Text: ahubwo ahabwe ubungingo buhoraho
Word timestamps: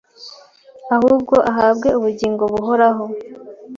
ahubwo 0.95 1.35
ahabwe 1.51 1.89
ubungingo 1.97 2.43
buhoraho 2.53 3.05